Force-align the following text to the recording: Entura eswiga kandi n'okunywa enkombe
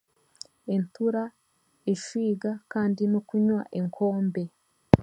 Entura 0.75 1.23
eswiga 1.91 2.51
kandi 2.71 3.03
n'okunywa 3.07 3.61
enkombe 3.79 4.43